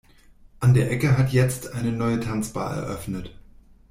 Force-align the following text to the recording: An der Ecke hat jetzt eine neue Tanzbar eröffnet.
An 0.59 0.73
der 0.73 0.89
Ecke 0.89 1.15
hat 1.15 1.29
jetzt 1.31 1.73
eine 1.73 1.91
neue 1.91 2.19
Tanzbar 2.19 2.75
eröffnet. 2.75 3.37